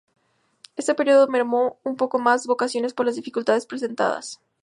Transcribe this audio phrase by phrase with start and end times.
[0.77, 4.41] Este período mermó un poco las vocaciones por las dificultades presentadas.